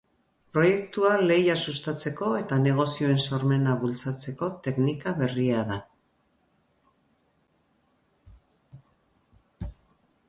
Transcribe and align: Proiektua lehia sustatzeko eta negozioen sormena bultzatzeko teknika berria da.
Proiektua 0.57 1.09
lehia 1.31 1.57
sustatzeko 1.65 2.29
eta 2.37 2.57
negozioen 2.61 3.21
sormena 3.25 3.75
bultzatzeko 3.83 4.49
teknika 4.69 5.15
berria 5.21 5.61
da. 5.73 5.77